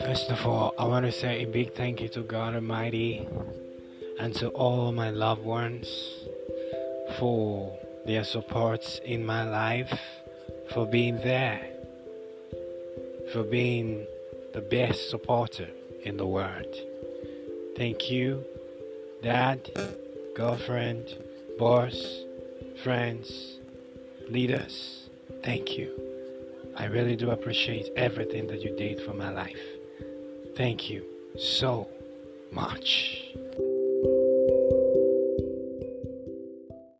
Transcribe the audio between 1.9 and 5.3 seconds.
you to God Almighty and to all my